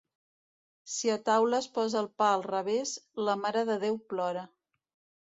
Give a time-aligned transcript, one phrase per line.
[0.93, 2.97] Si a taula es posa el pa al revés,
[3.29, 4.51] la Mare de Déu plora.